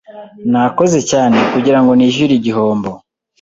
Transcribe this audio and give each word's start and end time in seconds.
Nakoze 0.51 0.99
cyane 1.11 1.37
kugirango 1.53 1.91
nishyure 1.93 2.33
igihombo. 2.39 2.89